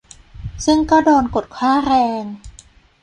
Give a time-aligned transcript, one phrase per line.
[0.65, 2.23] ซึ่งก็โดนกดค่าแรง